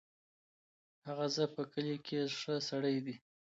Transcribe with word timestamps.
هغه 1.07 1.25
ز 1.35 1.37
په 1.55 1.61
کلي 1.73 1.97
کې 2.05 2.19
ښه 2.39 2.53
سړی 2.69 2.97
دی. 3.05 3.15